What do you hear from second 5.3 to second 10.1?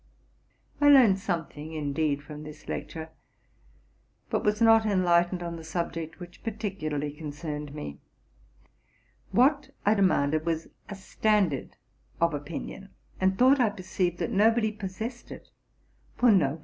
on the subject which particularly con cerned me. What I